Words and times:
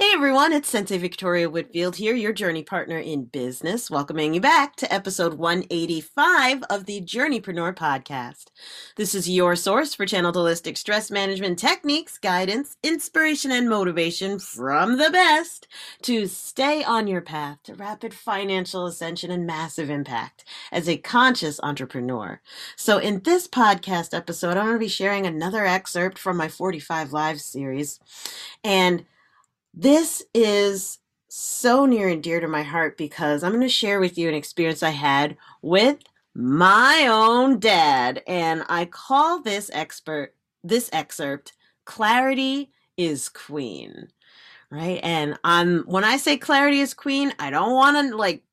Hey 0.00 0.12
everyone, 0.14 0.54
it's 0.54 0.70
Sensei 0.70 0.96
Victoria 0.96 1.50
Whitfield 1.50 1.96
here, 1.96 2.14
your 2.14 2.32
journey 2.32 2.62
partner 2.62 2.96
in 2.96 3.24
business, 3.24 3.90
welcoming 3.90 4.32
you 4.32 4.40
back 4.40 4.74
to 4.76 4.90
episode 4.90 5.34
185 5.34 6.62
of 6.70 6.86
the 6.86 7.02
Journeypreneur 7.02 7.74
podcast. 7.74 8.46
This 8.96 9.14
is 9.14 9.28
your 9.28 9.54
source 9.56 9.94
for 9.94 10.06
channeled 10.06 10.36
holistic 10.36 10.78
stress 10.78 11.10
management 11.10 11.58
techniques, 11.58 12.16
guidance, 12.16 12.78
inspiration, 12.82 13.50
and 13.50 13.68
motivation 13.68 14.38
from 14.38 14.96
the 14.96 15.10
best 15.10 15.68
to 16.00 16.26
stay 16.26 16.82
on 16.82 17.06
your 17.06 17.20
path 17.20 17.58
to 17.64 17.74
rapid 17.74 18.14
financial 18.14 18.86
ascension 18.86 19.30
and 19.30 19.46
massive 19.46 19.90
impact 19.90 20.46
as 20.72 20.88
a 20.88 20.96
conscious 20.96 21.60
entrepreneur. 21.62 22.40
So, 22.74 22.96
in 22.96 23.20
this 23.20 23.46
podcast 23.46 24.16
episode, 24.16 24.56
I'm 24.56 24.64
going 24.64 24.76
to 24.76 24.78
be 24.78 24.88
sharing 24.88 25.26
another 25.26 25.66
excerpt 25.66 26.18
from 26.18 26.38
my 26.38 26.48
45 26.48 27.12
Live 27.12 27.42
series. 27.42 28.00
And 28.64 29.04
this 29.74 30.22
is 30.34 30.98
so 31.28 31.86
near 31.86 32.08
and 32.08 32.22
dear 32.22 32.40
to 32.40 32.48
my 32.48 32.62
heart 32.62 32.96
because 32.96 33.42
I'm 33.42 33.52
going 33.52 33.62
to 33.62 33.68
share 33.68 34.00
with 34.00 34.18
you 34.18 34.28
an 34.28 34.34
experience 34.34 34.82
I 34.82 34.90
had 34.90 35.36
with 35.62 35.98
my 36.34 37.06
own 37.08 37.58
dad. 37.60 38.22
And 38.26 38.64
I 38.68 38.84
call 38.84 39.40
this 39.40 39.70
expert, 39.72 40.34
this 40.64 40.90
excerpt, 40.92 41.52
Clarity 41.84 42.70
is 42.96 43.28
Queen. 43.28 44.08
Right. 44.70 45.00
And 45.02 45.36
I'm, 45.42 45.80
when 45.80 46.04
I 46.04 46.16
say 46.16 46.36
clarity 46.36 46.78
is 46.78 46.94
queen, 46.94 47.32
I 47.40 47.50
don't 47.50 47.72
want 47.72 47.96
to 47.96 48.16
like 48.16 48.44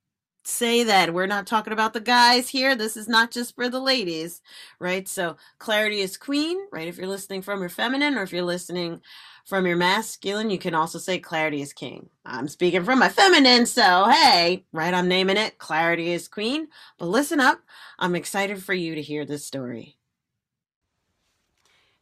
say 0.43 0.83
that 0.85 1.13
we're 1.13 1.27
not 1.27 1.45
talking 1.45 1.73
about 1.73 1.93
the 1.93 1.99
guys 1.99 2.49
here. 2.49 2.75
This 2.75 2.97
is 2.97 3.07
not 3.07 3.29
just 3.29 3.53
for 3.53 3.69
the 3.69 3.79
ladies, 3.79 4.41
right? 4.79 5.07
So 5.07 5.37
clarity 5.59 5.99
is 5.99 6.17
queen, 6.17 6.57
right? 6.71 6.87
If 6.87 6.97
you're 6.97 7.05
listening 7.05 7.43
from 7.43 7.59
your 7.59 7.69
feminine 7.69 8.17
or 8.17 8.23
if 8.23 8.31
you're 8.31 8.41
listening 8.41 9.01
from 9.47 9.65
your 9.65 9.77
masculine, 9.77 10.49
you 10.49 10.57
can 10.57 10.75
also 10.75 10.99
say 10.99 11.19
clarity 11.19 11.61
is 11.61 11.71
king. 11.71 12.09
I'm 12.25 12.49
speaking 12.49 12.83
from 12.83 12.99
my 12.99 13.07
feminine, 13.07 13.65
so 13.65 14.05
hey, 14.09 14.65
right? 14.73 14.93
I'm 14.93 15.07
naming 15.07 15.37
it 15.37 15.57
clarity 15.57 16.11
is 16.11 16.27
queen. 16.27 16.67
But 16.97 17.05
listen 17.05 17.39
up, 17.39 17.61
I'm 17.97 18.13
excited 18.13 18.61
for 18.61 18.73
you 18.73 18.93
to 18.95 19.01
hear 19.01 19.25
this 19.25 19.45
story. 19.45 19.95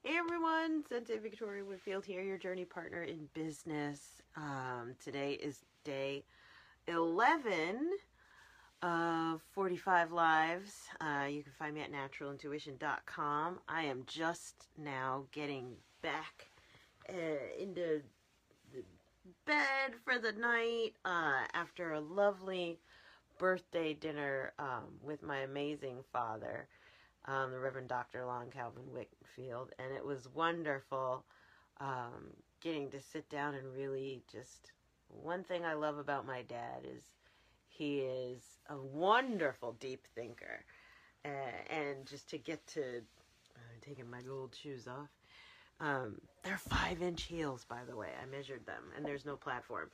Hey 0.04 0.18
everyone, 0.18 0.84
Sensei 0.90 1.20
Victoria 1.20 1.64
Whitfield 1.64 2.04
here, 2.04 2.24
your 2.24 2.40
journey 2.40 2.66
partner 2.66 3.04
in 3.04 3.30
business. 3.36 4.02
Um, 4.36 4.96
today 5.04 5.34
is 5.34 5.60
day 5.84 6.24
11 6.88 7.92
of 8.82 9.42
45 9.54 10.12
lives. 10.12 10.74
Uh, 11.00 11.26
you 11.30 11.44
can 11.44 11.54
find 11.60 11.76
me 11.76 11.82
at 11.82 11.92
naturalintuition.com. 11.92 13.60
I 13.68 13.84
am 13.84 14.04
just 14.08 14.68
now 14.78 15.26
getting 15.32 15.74
back 16.02 16.48
uh, 17.10 17.62
into 17.62 18.02
bed 19.46 19.94
for 20.04 20.20
the 20.20 20.32
night 20.34 20.94
uh, 21.04 21.46
after 21.54 21.94
a 21.94 22.00
lovely 22.00 22.80
birthday 23.38 23.94
dinner 23.94 24.54
um, 24.60 24.86
with 25.04 25.22
my 25.24 25.40
amazing 25.40 25.98
father, 26.12 26.68
um, 27.26 27.52
the 27.52 27.60
Reverend 27.60 27.88
Dr. 27.88 28.26
Lon 28.26 28.50
Calvin 28.52 28.84
Whitfield, 28.92 29.72
and 29.80 29.94
it 29.94 30.06
was 30.06 30.28
wonderful 30.34 31.24
um, 31.80 32.32
getting 32.62 32.90
to 32.92 33.02
sit 33.02 33.30
down 33.30 33.56
and 33.56 33.74
really 33.74 34.22
just. 34.32 34.72
One 35.08 35.44
thing 35.44 35.64
I 35.64 35.74
love 35.76 35.98
about 36.00 36.26
my 36.26 36.42
dad 36.42 36.82
is 36.84 37.04
he 37.68 38.00
is 38.00 38.42
a 38.70 38.78
wonderful 38.78 39.74
deep 39.80 40.08
thinker, 40.16 40.66
uh, 41.24 41.74
and 41.74 42.06
just 42.06 42.30
to 42.32 42.38
get 42.38 42.66
to 42.68 42.82
uh, 43.56 43.60
taking 43.82 44.10
my 44.10 44.22
gold 44.22 44.56
shoes 44.60 44.88
off 44.88 45.10
um, 45.80 46.20
they're 46.44 46.58
five 46.58 47.02
inch 47.02 47.24
heels, 47.24 47.66
by 47.68 47.80
the 47.88 47.96
way. 47.96 48.10
I 48.22 48.26
measured 48.26 48.66
them, 48.66 48.84
and 48.96 49.06
there's 49.06 49.26
no 49.26 49.36
platform. 49.36 49.90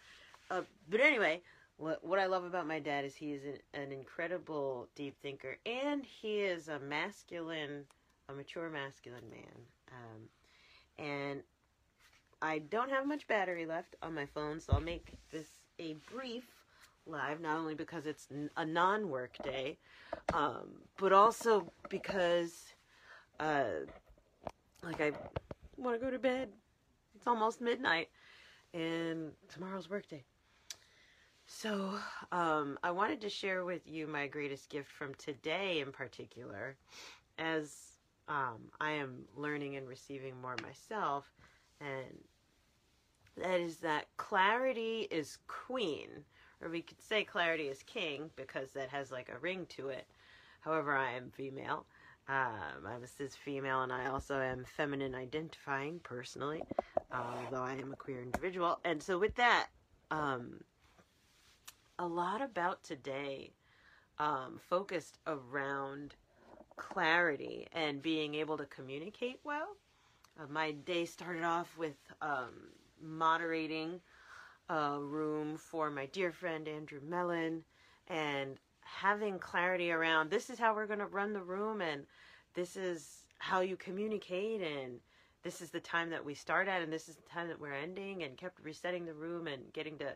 Uh, 0.50 0.62
but 0.90 1.00
anyway, 1.00 1.42
what, 1.78 2.04
what 2.06 2.20
I 2.20 2.28
love 2.28 2.44
about 2.44 2.68
my 2.68 2.80
dad 2.80 3.06
is 3.06 3.16
he 3.16 3.32
is 3.32 3.44
an, 3.44 3.82
an 3.82 3.92
incredible 3.92 4.88
deep 4.96 5.16
thinker, 5.22 5.58
and 5.66 6.06
he 6.06 6.42
is 6.42 6.68
a 6.68 6.80
masculine, 6.80 7.86
a 8.30 8.34
mature 8.34 8.70
masculine 8.70 9.30
man. 9.30 9.62
Um, 9.92 11.06
and 11.06 11.42
I 12.42 12.60
don't 12.60 12.90
have 12.90 13.08
much 13.08 13.28
battery 13.28 13.66
left 13.66 13.96
on 14.02 14.14
my 14.14 14.26
phone, 14.26 14.60
so 14.60 14.74
I'll 14.74 14.82
make 14.82 15.14
this 15.32 15.48
a 15.80 15.96
brief 16.12 16.46
live, 17.08 17.42
not 17.42 17.58
only 17.58 17.76
because 17.76 18.06
it's 18.06 18.28
a 18.58 18.66
non 18.66 19.10
work 19.10 19.38
day, 19.44 19.78
um, 20.34 20.70
but 20.98 21.14
also 21.14 21.72
because, 21.90 22.74
uh, 23.40 23.86
like 24.84 25.02
I 25.02 25.12
want 25.82 26.00
to 26.00 26.06
go 26.06 26.12
to 26.12 26.20
bed. 26.20 26.50
It's 27.16 27.28
almost 27.28 27.62
midnight, 27.62 28.10
and 28.74 29.32
tomorrow's 29.50 29.90
workday. 29.90 30.24
So, 31.46 31.96
um, 32.32 32.78
I 32.84 32.92
wanted 32.92 33.20
to 33.22 33.30
share 33.30 33.66
with 33.66 33.82
you 33.86 34.08
my 34.08 34.28
greatest 34.28 34.70
gift 34.70 34.90
from 34.90 35.14
today 35.16 35.82
in 35.82 35.92
particular, 35.92 36.78
as 37.38 37.98
um, 38.28 38.72
I 38.80 38.92
am 38.92 39.26
learning 39.36 39.76
and 39.76 39.88
receiving 39.88 40.40
more 40.42 40.56
myself, 40.64 41.26
and 41.82 42.24
that 43.38 43.60
is 43.60 43.78
that 43.78 44.06
clarity 44.18 45.08
is 45.12 45.40
queen, 45.48 46.10
or 46.62 46.70
we 46.70 46.82
could 46.82 47.02
say 47.02 47.24
clarity 47.24 47.68
is 47.68 47.84
king 47.84 48.30
because 48.36 48.72
that 48.72 48.90
has 48.90 49.12
like 49.12 49.30
a 49.30 49.40
ring 49.40 49.66
to 49.70 49.90
it. 49.90 50.08
However, 50.62 50.96
I 50.96 51.12
am 51.14 51.32
female. 51.32 51.86
Um, 52.28 52.86
I'm 52.88 53.04
a 53.04 53.08
cis 53.08 53.36
female 53.36 53.82
and 53.82 53.92
I 53.92 54.08
also 54.08 54.40
am 54.40 54.64
feminine 54.64 55.16
identifying 55.16 56.00
personally, 56.00 56.64
although 57.14 57.64
I 57.64 57.74
am 57.74 57.92
a 57.92 57.96
queer 57.96 58.22
individual. 58.22 58.80
And 58.86 59.02
so, 59.04 59.20
with 59.20 59.36
that, 59.36 59.68
um, 60.12 60.62
a 62.00 62.06
lot 62.06 62.42
about 62.42 62.84
today 62.84 63.52
um, 64.18 64.60
focused 64.70 65.20
around 65.28 66.16
clarity 66.78 67.68
and 67.74 68.02
being 68.02 68.36
able 68.36 68.58
to 68.58 68.66
communicate 68.66 69.40
well. 69.44 69.76
Uh, 70.40 70.46
my 70.50 70.72
day 70.72 71.06
started 71.06 71.44
off 71.44 71.78
with 71.78 71.98
um, 72.22 72.70
moderating 73.02 74.00
a 74.70 75.00
room 75.00 75.58
for 75.58 75.90
my 75.90 76.06
dear 76.08 76.32
friend 76.32 76.68
Andrew 76.68 77.02
Mellon 77.08 77.64
and 78.08 78.58
having 78.92 79.40
clarity 79.40 79.92
around 79.92 80.30
this 80.30 80.50
is 80.50 80.60
how 80.60 80.76
we're 80.76 80.88
going 80.88 81.00
to 81.00 81.06
run 81.06 81.34
the 81.34 81.42
room 81.42 81.82
and 81.82 82.06
this 82.54 82.76
is 82.76 83.26
how 83.40 83.62
you 83.62 83.76
communicate 83.76 84.62
and 84.62 85.00
this 85.44 85.62
is 85.62 85.72
the 85.72 85.80
time 85.80 86.10
that 86.10 86.24
we 86.24 86.34
start 86.36 86.68
at 86.68 86.82
and 86.82 86.92
this 86.92 87.10
is 87.10 87.16
the 87.16 87.30
time 87.30 87.48
that 87.48 87.60
we're 87.60 87.74
ending 87.74 88.24
and 88.24 88.38
kept 88.38 88.60
resetting 88.64 89.06
the 89.06 89.14
room 89.14 89.48
and 89.48 89.74
getting 89.74 89.98
to 89.98 90.10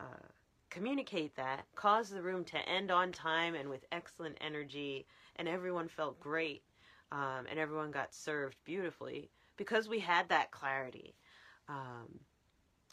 uh, 0.00 0.26
communicate 0.70 1.34
that 1.36 1.64
cause 1.74 2.10
the 2.10 2.22
room 2.22 2.44
to 2.44 2.58
end 2.68 2.90
on 2.90 3.12
time 3.12 3.54
and 3.54 3.68
with 3.68 3.84
excellent 3.92 4.36
energy 4.40 5.06
and 5.36 5.48
everyone 5.48 5.88
felt 5.88 6.18
great 6.20 6.62
um, 7.12 7.46
and 7.48 7.58
everyone 7.58 7.90
got 7.90 8.14
served 8.14 8.56
beautifully 8.64 9.30
because 9.56 9.88
we 9.88 10.00
had 10.00 10.28
that 10.28 10.50
clarity. 10.50 11.14
Um, 11.68 12.20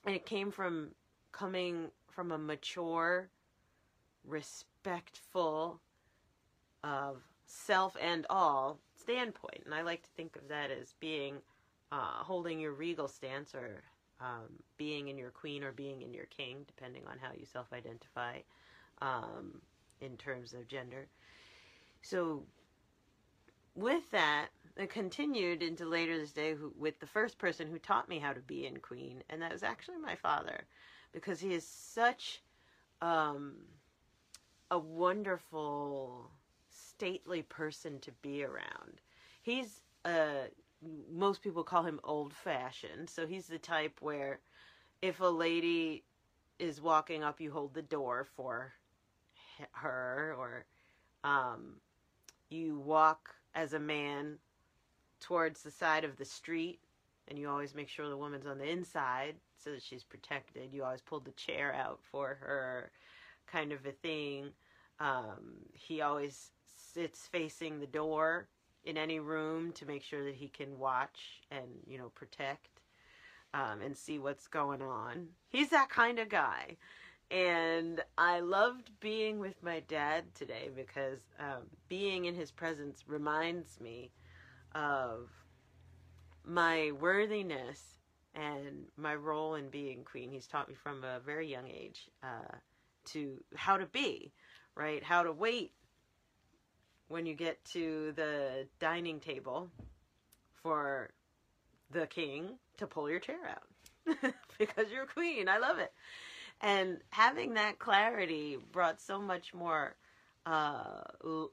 and 0.06 0.16
it 0.16 0.26
came 0.26 0.52
from 0.52 0.90
coming 1.32 1.90
from 2.12 2.32
a 2.32 2.38
mature 2.38 3.30
respectful 4.26 5.82
of 6.84 7.22
self 7.46 7.96
and 8.00 8.26
all 8.30 8.80
standpoint. 8.96 9.64
And 9.66 9.74
I 9.74 9.82
like 9.82 10.04
to 10.04 10.10
think 10.16 10.36
of 10.36 10.48
that 10.50 10.72
as 10.72 10.94
being 11.00 11.36
uh, 11.92 12.24
holding 12.24 12.60
your 12.60 12.74
regal 12.74 13.08
stance 13.08 13.56
or 13.56 13.82
um, 14.22 14.48
being 14.78 15.08
in 15.08 15.18
your 15.18 15.32
queen 15.32 15.64
or 15.64 15.72
being 15.72 16.02
in 16.02 16.14
your 16.14 16.26
king, 16.26 16.58
depending 16.68 17.04
on 17.08 17.18
how 17.20 17.30
you 17.38 17.46
self 17.46 17.72
identify 17.74 18.38
um, 19.02 19.62
in 20.02 20.18
terms 20.18 20.54
of 20.54 20.68
gender. 20.68 21.08
So, 22.02 22.44
with 23.76 24.10
that, 24.12 24.50
I 24.78 24.86
continued 24.86 25.62
into 25.62 25.86
later 25.86 26.18
this 26.18 26.32
day 26.32 26.54
who, 26.54 26.74
with 26.78 27.00
the 27.00 27.08
first 27.08 27.38
person 27.38 27.68
who 27.68 27.80
taught 27.80 28.10
me 28.10 28.20
how 28.20 28.34
to 28.34 28.40
be 28.42 28.66
in 28.66 28.78
queen, 28.78 29.24
and 29.30 29.42
that 29.42 29.52
was 29.52 29.64
actually 29.64 29.98
my 29.98 30.16
father, 30.16 30.66
because 31.12 31.40
he 31.40 31.54
is 31.54 31.66
such 31.66 32.42
um, 33.02 33.56
a 34.72 34.80
wonderful, 34.80 36.32
stately 36.70 37.42
person 37.42 38.00
to 38.00 38.12
be 38.22 38.44
around. 38.44 39.02
He's 39.42 39.82
uh 40.06 40.48
most 41.12 41.42
people 41.42 41.64
call 41.64 41.84
him 41.84 42.00
old 42.04 42.34
fashioned, 42.34 43.10
so 43.10 43.28
he's 43.28 43.48
the 43.48 43.58
type 43.58 43.98
where 44.02 44.40
if 45.02 45.20
a 45.20 45.26
lady 45.26 46.04
is 46.58 46.82
walking 46.82 47.24
up, 47.24 47.42
you 47.42 47.52
hold 47.52 47.74
the 47.74 47.82
door 47.82 48.28
for 48.36 48.74
her, 49.72 50.36
or 50.38 50.66
um, 51.24 51.76
you 52.50 52.80
walk 52.80 53.36
as 53.56 53.74
a 53.74 53.80
man 53.80 54.38
towards 55.20 55.64
the 55.64 55.72
side 55.72 56.04
of 56.04 56.18
the 56.18 56.26
street, 56.26 56.80
and 57.28 57.38
you 57.38 57.50
always 57.50 57.76
make 57.76 57.90
sure 57.90 58.10
the 58.10 58.18
woman's 58.18 58.46
on 58.48 58.58
the 58.58 58.70
inside 58.70 59.36
so 59.58 59.72
that 59.72 59.82
she's 59.84 60.04
protected. 60.04 60.74
You 60.74 60.84
always 60.84 61.02
pull 61.02 61.20
the 61.20 61.32
chair 61.32 61.74
out 61.74 62.00
for 62.02 62.38
her, 62.42 62.92
kind 63.52 63.72
of 63.74 63.86
a 63.86 63.92
thing. 63.92 64.52
Um, 65.00 65.66
he 65.74 66.02
always 66.02 66.52
sits 66.94 67.28
facing 67.28 67.80
the 67.80 67.88
door 67.88 68.48
in 68.86 68.98
any 68.98 69.20
room 69.20 69.74
to 69.74 69.86
make 69.86 70.04
sure 70.04 70.24
that 70.26 70.36
he 70.36 70.48
can 70.50 70.80
watch 70.80 71.42
and 71.52 71.68
you 71.88 71.98
know 71.98 72.10
protect. 72.10 72.82
um, 73.54 73.82
and 73.82 73.98
see 73.98 74.20
what's 74.20 74.48
going 74.48 74.82
on. 74.82 75.30
He's 75.50 75.70
that 75.70 75.90
kind 75.90 76.20
of 76.20 76.30
guy. 76.30 76.78
And 77.32 78.02
I 78.18 78.40
loved 78.42 78.92
being 79.00 79.40
with 79.40 79.62
my 79.64 79.82
dad 79.82 80.26
today 80.36 80.70
because 80.76 81.20
um, 81.40 81.64
being 81.88 82.26
in 82.26 82.36
his 82.36 82.52
presence 82.52 83.04
reminds 83.08 83.80
me 83.80 84.12
of 84.76 85.30
my 86.46 86.92
worthiness 87.00 87.82
and 88.36 88.86
my 88.98 89.16
role 89.16 89.56
in 89.56 89.70
being 89.70 90.04
queen. 90.04 90.32
He's 90.32 90.48
taught 90.48 90.70
me 90.70 90.76
from 90.76 91.04
a 91.04 91.20
very 91.20 91.50
young 91.50 91.68
age 91.68 92.10
uh, 92.24 92.56
to 93.14 93.44
how 93.56 93.78
to 93.78 93.86
be, 93.86 94.32
right? 94.76 95.04
How 95.04 95.24
to 95.24 95.32
wait 95.32 95.74
when 97.08 97.26
you 97.26 97.34
get 97.34 97.64
to 97.66 98.14
the 98.16 98.68
dining 98.80 99.20
table 99.20 99.70
for 100.62 101.10
the 101.92 102.08
king 102.08 102.58
to 102.78 102.88
pull 102.88 103.10
your 103.10 103.20
chair 103.20 103.38
out 103.50 104.34
because 104.58 104.92
you're 104.92 105.06
queen. 105.06 105.50
I 105.50 105.58
love 105.58 105.80
it. 105.80 105.92
And 106.62 107.00
having 107.10 107.54
that 107.54 107.80
clarity 107.80 108.58
brought 108.72 109.02
so 109.02 109.20
much 109.20 109.54
more 109.54 109.96
uh, 110.46 111.02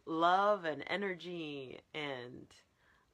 love 0.07 0.65
and 0.65 0.85
energy 0.89 1.81
and 1.95 2.47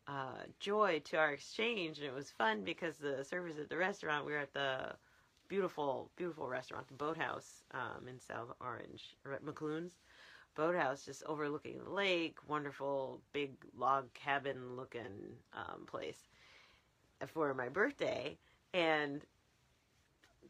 uh, 0.09 0.45
joy 0.59 1.01
to 1.05 1.17
our 1.17 1.33
exchange. 1.33 1.99
And 1.99 2.07
it 2.07 2.15
was 2.15 2.31
fun 2.31 2.63
because 2.65 2.97
the 2.97 3.25
servers 3.25 3.59
at 3.59 3.69
the 3.69 3.77
restaurant, 3.77 4.27
we 4.27 4.33
were 4.33 4.39
at 4.39 4.55
the 4.55 4.95
beautiful, 5.53 6.11
beautiful 6.17 6.49
restaurant, 6.49 6.89
the 6.89 6.95
Boathouse 6.95 7.63
um, 7.75 8.09
in 8.09 8.19
South 8.19 8.49
Orange, 8.59 9.15
or 9.27 9.35
at 9.35 9.45
boathouse 10.55 11.05
just 11.05 11.23
overlooking 11.27 11.79
the 11.85 11.91
lake 11.91 12.39
wonderful 12.49 13.21
big 13.35 13.53
log 13.77 14.11
cabin 14.15 14.77
looking 14.77 15.37
um, 15.53 15.85
place 15.87 16.31
for 17.27 17.53
my 17.53 17.69
birthday. 17.69 18.39
And 18.73 19.21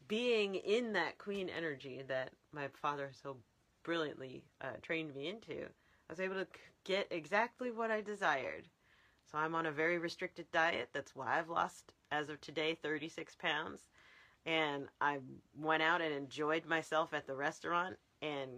being 0.07 0.55
in 0.55 0.93
that 0.93 1.17
queen 1.17 1.49
energy 1.49 2.01
that 2.07 2.29
my 2.53 2.69
father 2.81 3.11
so 3.11 3.35
brilliantly 3.83 4.41
uh, 4.61 4.77
trained 4.81 5.13
me 5.13 5.27
into 5.27 5.63
i 5.63 6.11
was 6.13 6.21
able 6.21 6.35
to 6.35 6.47
get 6.85 7.07
exactly 7.11 7.71
what 7.71 7.91
i 7.91 7.99
desired. 7.99 8.69
So 9.29 9.37
i'm 9.37 9.53
on 9.53 9.65
a 9.65 9.71
very 9.71 9.97
restricted 9.97 10.45
diet. 10.53 10.91
That's 10.93 11.13
why 11.13 11.37
i've 11.37 11.49
lost 11.49 11.91
as 12.09 12.29
of 12.29 12.39
today 12.39 12.77
36 12.81 13.35
pounds 13.35 13.89
and 14.45 14.87
i 15.01 15.17
went 15.57 15.81
out 15.81 16.01
and 16.01 16.13
enjoyed 16.13 16.65
myself 16.65 17.13
at 17.13 17.25
the 17.27 17.35
restaurant 17.35 17.95
and 18.21 18.49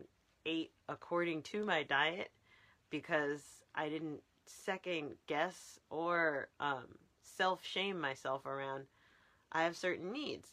ate 0.45 0.71
according 0.89 1.41
to 1.41 1.65
my 1.65 1.83
diet 1.83 2.31
because 2.89 3.41
I 3.73 3.89
didn't 3.89 4.21
second 4.45 5.15
guess 5.27 5.79
or 5.89 6.49
um, 6.59 6.85
self 7.23 7.65
shame 7.65 7.99
myself 7.99 8.45
around. 8.45 8.85
I 9.51 9.63
have 9.63 9.75
certain 9.75 10.11
needs. 10.11 10.49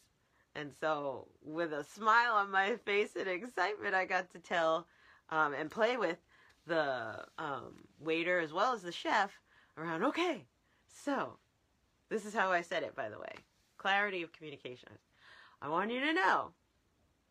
And 0.54 0.72
so, 0.78 1.28
with 1.42 1.72
a 1.72 1.84
smile 1.84 2.34
on 2.34 2.50
my 2.50 2.76
face 2.84 3.16
and 3.18 3.28
excitement, 3.28 3.94
I 3.94 4.04
got 4.04 4.30
to 4.32 4.38
tell 4.38 4.86
um, 5.30 5.54
and 5.54 5.70
play 5.70 5.96
with 5.96 6.18
the 6.66 7.24
um, 7.38 7.84
waiter 8.00 8.38
as 8.38 8.52
well 8.52 8.74
as 8.74 8.82
the 8.82 8.92
chef 8.92 9.30
around, 9.78 10.04
okay, 10.04 10.44
so 10.86 11.38
this 12.10 12.26
is 12.26 12.34
how 12.34 12.52
I 12.52 12.60
said 12.60 12.82
it, 12.82 12.94
by 12.94 13.08
the 13.08 13.18
way 13.18 13.32
clarity 13.78 14.22
of 14.22 14.30
communication. 14.32 14.90
I 15.62 15.68
want 15.68 15.92
you 15.92 16.00
to 16.00 16.12
know 16.12 16.50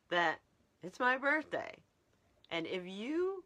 that 0.09 0.39
it's 0.81 0.99
my 0.99 1.17
birthday 1.17 1.75
and 2.49 2.65
if 2.65 2.85
you 2.85 3.43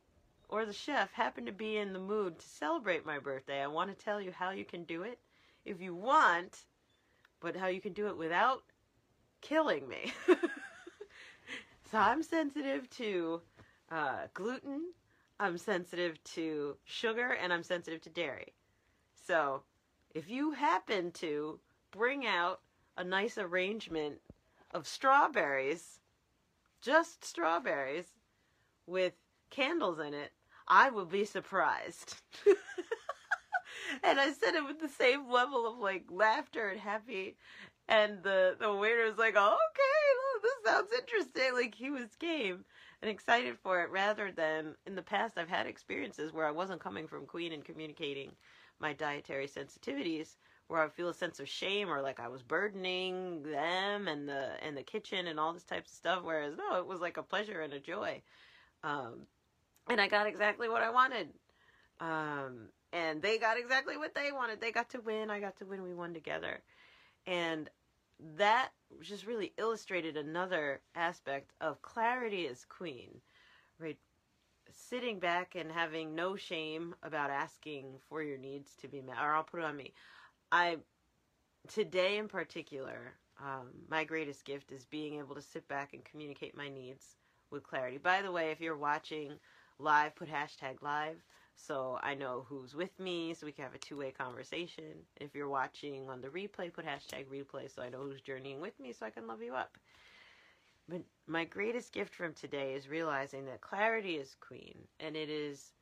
or 0.47 0.65
the 0.65 0.73
chef 0.73 1.11
happen 1.11 1.45
to 1.45 1.51
be 1.51 1.77
in 1.77 1.91
the 1.91 1.99
mood 1.99 2.37
to 2.39 2.47
celebrate 2.47 3.05
my 3.05 3.19
birthday, 3.19 3.61
I 3.61 3.67
want 3.67 3.89
to 3.89 4.05
tell 4.05 4.21
you 4.21 4.31
how 4.31 4.51
you 4.51 4.65
can 4.65 4.83
do 4.83 5.03
it 5.03 5.19
if 5.65 5.81
you 5.81 5.95
want, 5.95 6.65
but 7.39 7.55
how 7.55 7.67
you 7.67 7.81
can 7.81 7.93
do 7.93 8.07
it 8.07 8.17
without 8.17 8.61
killing 9.41 9.87
me. 9.87 10.13
so 11.91 11.97
I'm 11.97 12.21
sensitive 12.21 12.89
to 12.91 13.41
uh, 13.91 14.27
gluten, 14.33 14.81
I'm 15.39 15.57
sensitive 15.57 16.23
to 16.35 16.77
sugar, 16.85 17.31
and 17.41 17.51
I'm 17.51 17.63
sensitive 17.63 18.01
to 18.01 18.09
dairy. 18.09 18.53
So 19.27 19.63
if 20.13 20.29
you 20.29 20.51
happen 20.51 21.11
to 21.13 21.59
bring 21.91 22.25
out 22.25 22.61
a 22.97 23.03
nice 23.03 23.37
arrangement 23.37 24.19
of 24.75 24.85
strawberries, 24.87 26.01
just 26.81 27.23
strawberries, 27.23 28.07
with 28.85 29.13
candles 29.49 29.99
in 29.99 30.13
it, 30.13 30.33
I 30.67 30.89
would 30.89 31.09
be 31.09 31.23
surprised. 31.23 32.17
and 34.03 34.19
I 34.19 34.33
said 34.33 34.53
it 34.55 34.65
with 34.65 34.81
the 34.81 34.89
same 34.89 35.31
level 35.31 35.65
of 35.65 35.77
like 35.77 36.03
laughter 36.09 36.67
and 36.67 36.79
happy. 36.79 37.37
And 37.87 38.21
the 38.21 38.57
the 38.59 38.73
waiter 38.73 39.05
was 39.05 39.17
like, 39.17 39.37
"Okay, 39.37 40.41
this 40.43 40.51
sounds 40.65 40.91
interesting." 40.91 41.53
Like 41.53 41.73
he 41.73 41.89
was 41.89 42.15
game 42.19 42.65
and 43.01 43.09
excited 43.09 43.57
for 43.63 43.81
it. 43.81 43.91
Rather 43.91 44.31
than 44.31 44.75
in 44.85 44.95
the 44.95 45.01
past, 45.01 45.37
I've 45.37 45.47
had 45.47 45.67
experiences 45.67 46.33
where 46.33 46.47
I 46.47 46.51
wasn't 46.51 46.81
coming 46.81 47.07
from 47.07 47.27
Queen 47.27 47.53
and 47.53 47.63
communicating 47.63 48.31
my 48.79 48.91
dietary 48.91 49.47
sensitivities, 49.47 50.35
where 50.67 50.81
I 50.81 50.89
feel 50.89 51.09
a 51.09 51.13
sense 51.13 51.39
of 51.39 51.47
shame 51.47 51.89
or 51.89 52.01
like 52.01 52.19
I 52.19 52.27
was 52.27 52.41
burdening 52.41 53.43
them 53.43 54.07
and 54.07 54.27
the 54.27 54.51
and 54.63 54.75
the 54.75 54.83
kitchen 54.83 55.27
and 55.27 55.39
all 55.39 55.53
this 55.53 55.63
types 55.63 55.91
of 55.91 55.97
stuff. 55.97 56.19
Whereas 56.23 56.55
no, 56.57 56.77
it 56.77 56.87
was 56.87 57.01
like 57.01 57.17
a 57.17 57.23
pleasure 57.23 57.61
and 57.61 57.73
a 57.73 57.79
joy. 57.79 58.21
Um, 58.83 59.27
and 59.89 60.01
I 60.01 60.07
got 60.07 60.27
exactly 60.27 60.69
what 60.69 60.81
I 60.81 60.89
wanted. 60.89 61.29
Um, 61.99 62.69
and 62.93 63.21
they 63.21 63.37
got 63.37 63.57
exactly 63.59 63.97
what 63.97 64.15
they 64.15 64.31
wanted. 64.31 64.61
They 64.61 64.71
got 64.71 64.89
to 64.91 65.01
win. 65.01 65.29
I 65.29 65.39
got 65.39 65.57
to 65.57 65.65
win. 65.65 65.83
We 65.83 65.93
won 65.93 66.13
together. 66.13 66.61
And 67.27 67.69
that 68.37 68.69
just 69.01 69.25
really 69.27 69.53
illustrated 69.57 70.17
another 70.17 70.81
aspect 70.95 71.51
of 71.61 71.81
clarity 71.81 72.47
as 72.47 72.65
queen, 72.65 73.09
right? 73.79 73.97
Sitting 74.71 75.19
back 75.19 75.55
and 75.55 75.71
having 75.71 76.15
no 76.15 76.35
shame 76.35 76.95
about 77.03 77.29
asking 77.29 77.85
for 78.09 78.23
your 78.23 78.37
needs 78.37 78.75
to 78.81 78.87
be 78.87 79.01
met, 79.01 79.17
or 79.21 79.35
I'll 79.35 79.43
put 79.43 79.59
it 79.59 79.65
on 79.65 79.75
me. 79.75 79.93
I, 80.55 80.77
today 81.67 82.17
in 82.17 82.29
particular, 82.29 83.15
um, 83.41 83.71
my 83.89 84.05
greatest 84.05 84.45
gift 84.45 84.71
is 84.71 84.85
being 84.85 85.19
able 85.19 85.35
to 85.35 85.41
sit 85.41 85.67
back 85.67 85.93
and 85.93 86.05
communicate 86.05 86.55
my 86.55 86.69
needs 86.69 87.17
with 87.51 87.63
clarity. 87.63 87.97
By 87.97 88.21
the 88.21 88.31
way, 88.31 88.51
if 88.51 88.61
you're 88.61 88.77
watching 88.77 89.33
live, 89.79 90.15
put 90.15 90.31
hashtag 90.31 90.81
live 90.81 91.17
so 91.57 91.99
I 92.01 92.15
know 92.15 92.45
who's 92.47 92.73
with 92.73 92.97
me 93.01 93.33
so 93.33 93.45
we 93.45 93.51
can 93.51 93.65
have 93.65 93.75
a 93.75 93.79
two 93.79 93.97
way 93.97 94.11
conversation. 94.11 94.93
If 95.19 95.35
you're 95.35 95.49
watching 95.49 96.09
on 96.09 96.21
the 96.21 96.29
replay, 96.29 96.71
put 96.71 96.85
hashtag 96.85 97.25
replay 97.25 97.69
so 97.69 97.81
I 97.81 97.89
know 97.89 98.03
who's 98.03 98.21
journeying 98.21 98.61
with 98.61 98.79
me 98.79 98.93
so 98.93 99.05
I 99.05 99.09
can 99.09 99.27
love 99.27 99.41
you 99.41 99.55
up. 99.55 99.77
But 100.87 101.01
my 101.27 101.43
greatest 101.43 101.91
gift 101.91 102.15
from 102.15 102.33
today 102.33 102.75
is 102.75 102.87
realizing 102.87 103.45
that 103.47 103.59
clarity 103.59 104.15
is 104.15 104.37
queen 104.39 104.77
and 105.01 105.17
it 105.17 105.29
is 105.29 105.73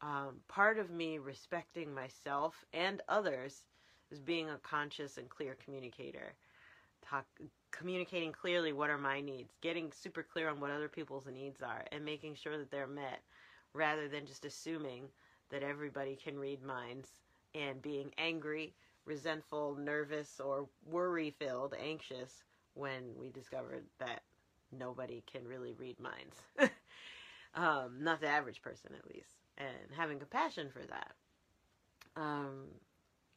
um, 0.00 0.40
part 0.48 0.76
of 0.76 0.90
me 0.90 1.18
respecting 1.18 1.94
myself 1.94 2.64
and 2.72 3.00
others 3.08 3.62
as 4.12 4.20
being 4.20 4.50
a 4.50 4.58
conscious 4.58 5.18
and 5.18 5.28
clear 5.28 5.56
communicator. 5.64 6.34
Talk, 7.02 7.26
communicating 7.70 8.32
clearly 8.32 8.72
what 8.72 8.90
are 8.90 8.98
my 8.98 9.20
needs, 9.20 9.54
getting 9.60 9.92
super 9.92 10.22
clear 10.22 10.48
on 10.48 10.60
what 10.60 10.70
other 10.70 10.88
people's 10.88 11.26
needs 11.26 11.62
are, 11.62 11.84
and 11.92 12.04
making 12.04 12.34
sure 12.34 12.58
that 12.58 12.70
they're 12.70 12.86
met 12.86 13.20
rather 13.72 14.08
than 14.08 14.26
just 14.26 14.44
assuming 14.44 15.04
that 15.50 15.62
everybody 15.62 16.16
can 16.16 16.38
read 16.38 16.62
minds 16.62 17.12
and 17.54 17.80
being 17.80 18.10
angry, 18.18 18.74
resentful, 19.04 19.76
nervous, 19.76 20.40
or 20.40 20.68
worry 20.86 21.34
filled, 21.38 21.74
anxious 21.80 22.44
when 22.74 23.02
we 23.18 23.30
discovered 23.30 23.84
that 23.98 24.22
nobody 24.76 25.22
can 25.30 25.46
really 25.46 25.72
read 25.72 25.98
minds. 25.98 26.36
um, 27.54 27.96
not 28.00 28.20
the 28.20 28.28
average 28.28 28.62
person, 28.62 28.90
at 28.96 29.12
least. 29.12 29.36
And 29.56 29.68
having 29.96 30.18
compassion 30.18 30.68
for 30.70 30.82
that. 30.86 31.12
Um, 32.16 32.66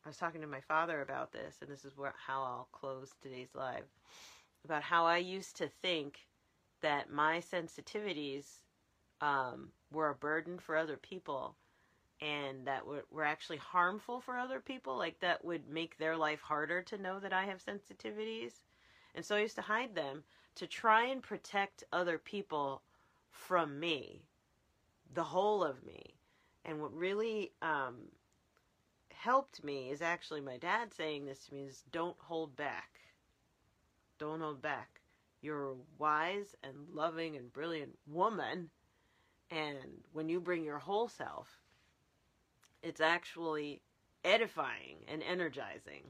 I 0.04 0.10
was 0.10 0.18
talking 0.18 0.42
to 0.42 0.48
my 0.48 0.62
father 0.62 1.02
about 1.02 1.32
this, 1.32 1.58
and 1.62 1.70
this 1.70 1.86
is 1.86 1.96
where 1.96 2.14
how 2.18 2.42
I'll 2.42 2.68
close 2.72 3.14
today's 3.22 3.54
live. 3.54 3.84
About 4.66 4.82
how 4.82 5.06
I 5.06 5.18
used 5.18 5.58
to 5.58 5.70
think 5.82 6.20
that 6.82 7.12
my 7.12 7.40
sensitivities 7.40 8.46
um, 9.22 9.70
were 9.92 10.10
a 10.10 10.16
burden 10.16 10.58
for 10.58 10.76
other 10.76 10.98
people, 10.98 11.56
and 12.20 12.66
that 12.66 12.86
were, 12.86 13.06
were 13.12 13.24
actually 13.24 13.58
harmful 13.58 14.22
for 14.22 14.38
other 14.38 14.60
people. 14.60 14.98
Like 14.98 15.20
that 15.20 15.46
would 15.46 15.70
make 15.70 15.98
their 15.98 16.18
life 16.18 16.42
harder 16.42 16.82
to 16.84 16.98
know 16.98 17.20
that 17.20 17.34
I 17.34 17.46
have 17.46 17.64
sensitivities, 17.64 18.54
and 19.14 19.24
so 19.24 19.36
I 19.36 19.42
used 19.42 19.56
to 19.58 19.62
hide 19.62 19.94
them 19.94 20.24
to 20.56 20.66
try 20.66 21.06
and 21.06 21.22
protect 21.22 21.84
other 21.94 22.18
people 22.18 22.82
from 23.30 23.80
me, 23.80 24.24
the 25.14 25.24
whole 25.24 25.64
of 25.64 25.84
me. 25.86 26.16
And 26.66 26.82
what 26.82 26.94
really 26.94 27.52
um, 27.62 27.96
helped 29.24 29.64
me 29.64 29.90
is 29.92 30.02
actually 30.02 30.42
my 30.42 30.58
dad 30.58 30.94
saying 30.94 31.26
this 31.26 31.46
to 31.46 31.54
me 31.54 31.62
is 31.62 31.84
don't 31.92 32.18
hold 32.20 32.56
back. 32.56 32.90
Don't 34.18 34.42
hold 34.42 34.62
back. 34.62 35.02
You're 35.42 35.72
a 35.72 35.76
wise 36.00 36.56
and 36.64 36.76
loving 36.94 37.36
and 37.36 37.54
brilliant 37.54 37.98
woman. 38.08 38.70
And 39.52 39.78
when 40.14 40.30
you 40.30 40.40
bring 40.40 40.64
your 40.64 40.80
whole 40.80 41.08
self, 41.08 41.48
it's 42.82 43.02
actually 43.02 43.82
edifying 44.24 44.98
and 45.08 45.22
energizing. 45.24 46.04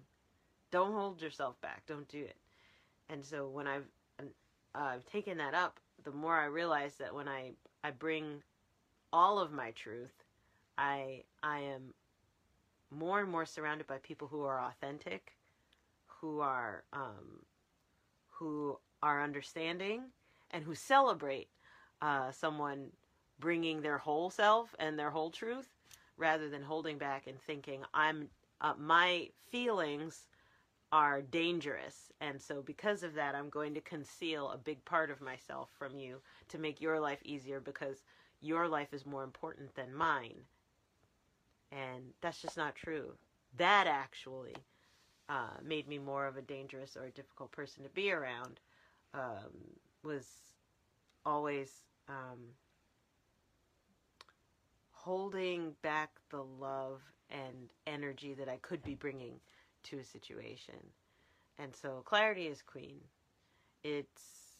Don't 0.72 0.94
hold 0.94 1.22
yourself 1.22 1.60
back. 1.62 1.84
Don't 1.88 2.08
do 2.08 2.20
it. 2.24 2.38
and 3.10 3.26
so 3.26 3.48
when 3.50 3.68
I've 3.68 3.88
uh, 4.74 4.98
taken 5.12 5.38
that 5.40 5.54
up, 5.54 5.80
the 6.04 6.12
more 6.12 6.40
I 6.40 6.46
realize 6.46 6.96
that 6.96 7.14
when 7.14 7.28
I 7.28 7.52
I 7.84 7.92
bring 7.92 8.42
all 9.12 9.40
of 9.40 9.52
my 9.52 9.72
truth, 9.72 10.14
I 10.78 11.24
I 11.44 11.60
am 11.60 11.94
more 12.92 13.20
and 13.20 13.32
more 13.32 13.46
surrounded 13.46 13.88
by 13.88 13.98
people 14.00 14.28
who 14.28 14.44
are 14.44 14.62
authentic, 14.62 15.32
who 16.06 16.40
are 16.42 16.84
um, 16.94 17.46
who 18.30 18.78
are 19.02 19.24
understanding, 19.24 20.04
and 20.52 20.64
who 20.64 20.76
celebrate 20.76 21.50
uh, 22.02 22.32
someone 22.32 22.92
bringing 23.40 23.82
their 23.82 23.98
whole 23.98 24.30
self 24.30 24.76
and 24.78 25.00
their 25.00 25.10
whole 25.10 25.32
truth, 25.32 25.70
rather 26.18 26.50
than 26.50 26.62
holding 26.62 26.98
back 26.98 27.28
and 27.28 27.42
thinking 27.42 27.82
I'm 27.94 28.30
uh, 28.60 28.74
my 28.78 29.30
feelings 29.50 30.28
are 30.92 31.22
dangerous. 31.22 32.12
And 32.20 32.42
so, 32.42 32.62
because 32.62 33.04
of 33.04 33.14
that, 33.16 33.34
I'm 33.36 33.50
going 33.50 33.74
to 33.74 33.82
conceal 33.82 34.52
a 34.52 34.58
big 34.58 34.84
part 34.86 35.10
of 35.10 35.22
myself 35.22 35.70
from 35.78 35.98
you 35.98 36.22
to 36.50 36.58
make 36.58 36.82
your 36.82 37.00
life 37.00 37.20
easier 37.24 37.60
because 37.60 38.04
your 38.42 38.68
life 38.68 38.94
is 38.94 39.06
more 39.06 39.24
important 39.24 39.74
than 39.76 39.96
mine. 39.96 40.42
And 41.72 42.14
that's 42.22 42.42
just 42.42 42.58
not 42.58 42.76
true. 42.76 43.14
That 43.58 43.88
actually 43.88 44.56
uh, 45.30 45.58
made 45.64 45.88
me 45.88 46.00
more 46.00 46.28
of 46.28 46.38
a 46.38 46.42
dangerous 46.42 46.98
or 46.98 47.06
a 47.06 47.12
difficult 47.12 47.52
person 47.52 47.84
to 47.84 47.90
be 47.90 48.12
around. 48.12 48.60
Um, 49.14 49.78
was 50.04 50.28
always 51.26 51.72
um, 52.08 52.40
holding 54.92 55.74
back 55.82 56.12
the 56.30 56.44
love 56.44 57.02
and 57.30 57.70
energy 57.88 58.34
that 58.34 58.50
I 58.50 58.58
could 58.58 58.84
be 58.84 58.96
bringing 58.96 59.40
to 59.84 60.00
a 60.00 60.04
situation. 60.04 60.76
And 61.58 61.76
so 61.76 62.02
clarity 62.06 62.48
is 62.48 62.62
queen. 62.62 63.00
It's 63.84 64.58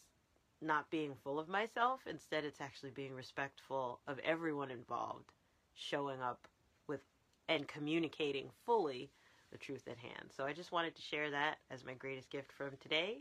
not 0.60 0.90
being 0.90 1.14
full 1.14 1.38
of 1.38 1.48
myself. 1.48 2.00
Instead, 2.06 2.44
it's 2.44 2.60
actually 2.60 2.90
being 2.90 3.14
respectful 3.14 4.00
of 4.06 4.18
everyone 4.20 4.70
involved, 4.70 5.32
showing 5.74 6.20
up 6.20 6.48
with 6.88 7.00
and 7.48 7.66
communicating 7.68 8.48
fully 8.64 9.10
the 9.50 9.58
truth 9.58 9.86
at 9.88 9.98
hand. 9.98 10.30
So 10.34 10.44
I 10.44 10.52
just 10.52 10.72
wanted 10.72 10.96
to 10.96 11.02
share 11.02 11.30
that 11.30 11.56
as 11.70 11.84
my 11.84 11.94
greatest 11.94 12.30
gift 12.30 12.52
from 12.52 12.70
today 12.80 13.18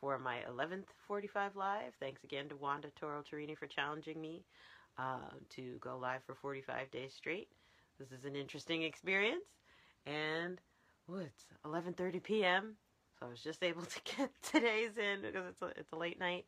for 0.00 0.18
my 0.18 0.38
11th 0.50 0.86
45 1.06 1.56
live. 1.56 1.92
Thanks 2.00 2.24
again 2.24 2.48
to 2.48 2.56
Wanda 2.56 2.88
Toro 2.98 3.22
Torini 3.22 3.56
for 3.56 3.66
challenging 3.66 4.20
me 4.20 4.44
uh, 4.98 5.30
to 5.50 5.76
go 5.80 5.96
live 5.98 6.22
for 6.26 6.34
45 6.34 6.90
days 6.90 7.14
straight. 7.16 7.48
This 7.98 8.12
is 8.12 8.24
an 8.24 8.36
interesting 8.36 8.82
experience, 8.82 9.46
and 10.06 10.60
oh, 11.10 11.16
it's 11.16 11.46
11:30 11.64 12.22
p.m. 12.22 12.76
So 13.18 13.26
I 13.26 13.30
was 13.30 13.42
just 13.42 13.64
able 13.64 13.82
to 13.82 14.00
get 14.16 14.30
today's 14.42 14.96
in 14.96 15.22
because 15.22 15.46
it's 15.48 15.62
a, 15.62 15.66
it's 15.76 15.92
a 15.92 15.96
late 15.96 16.20
night. 16.20 16.46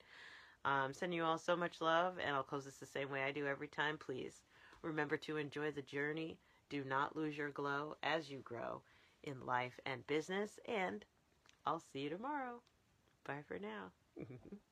Um, 0.65 0.93
sending 0.93 1.17
you 1.17 1.25
all 1.25 1.39
so 1.39 1.57
much 1.57 1.81
love, 1.81 2.15
and 2.25 2.37
I'll 2.37 2.43
close 2.43 2.67
this 2.67 2.77
the 2.77 2.87
same 2.87 3.11
way 3.11 3.23
I 3.23 3.33
do 3.33 3.47
every 3.47 3.69
time. 3.69 3.97
Please 3.99 4.43
remember 4.83 5.17
to 5.17 5.39
enjoy 5.39 5.71
the 5.73 5.83
journey. 5.83 6.39
Do 6.71 6.85
not 6.85 7.17
lose 7.17 7.37
your 7.37 7.51
glow 7.51 7.97
as 8.03 8.31
you 8.31 8.39
grow 8.41 8.83
in 9.23 9.45
life 9.45 9.79
and 9.85 10.07
business. 10.07 10.59
And 10.67 11.05
I'll 11.67 11.81
see 11.81 12.01
you 12.01 12.11
tomorrow. 12.11 12.63
Bye 13.25 13.43
for 13.47 13.59
now. 13.59 13.93